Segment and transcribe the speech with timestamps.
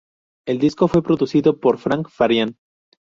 [0.47, 2.57] El disco fue producido por Frank Farian.